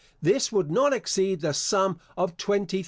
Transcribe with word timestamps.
This 0.19 0.51
would 0.51 0.71
not 0.71 0.93
exceed 0.93 1.41
the 1.41 1.53
sum 1.53 1.99
of 2.17 2.35
L20,000. 2.35 2.79